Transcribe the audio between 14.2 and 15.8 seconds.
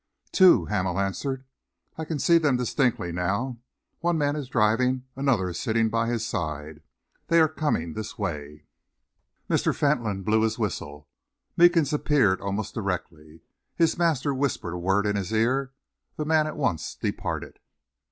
whispered a word in his ear.